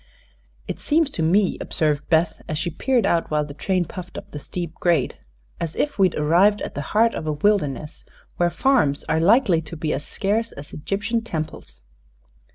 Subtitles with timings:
[0.67, 4.31] "It seems to me," observed Beth, as she peered out while the train puffed up
[4.31, 5.19] the steep grade,
[5.59, 8.03] "as if we'd arrived at the heart of a wilderness,
[8.37, 11.83] where farms are likely to be as scarce as Egyptian temples."